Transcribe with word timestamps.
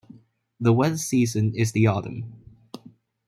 The 0.59 0.73
wettest 0.73 1.07
season 1.07 1.53
is 1.53 1.73
the 1.73 1.85
autumn. 1.85 2.33